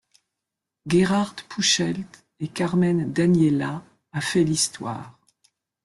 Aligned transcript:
Gerhard 0.87 1.41
Puchelt 1.47 2.25
et 2.39 2.47
Carmen 2.47 3.13
Daniela 3.13 3.83
a 4.13 4.19
fait 4.19 4.43
l'histoire. 4.43 5.15